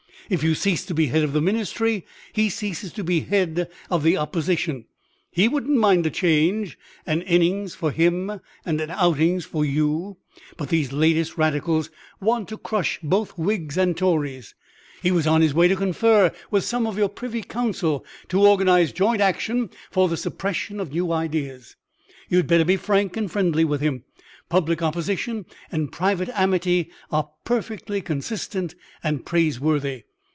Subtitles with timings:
[0.29, 4.01] If you cease to be head of the ministry, he ceases to be head of
[4.01, 4.85] the opposition;
[5.29, 10.19] he wouldn't mind a change, an innings for him and an outings for you;
[10.55, 11.89] but these latest radicals
[12.21, 14.55] want to crush both Whigs and Tories.
[15.03, 18.93] He was on his way to confer with some of your Privy Council, to organise
[18.93, 21.75] joint action for the suppression of new ideas.
[22.29, 24.05] You had better be frank and friendly with him.
[24.47, 30.05] Public opposition and private amity are perfectly consistent and praiseworthy.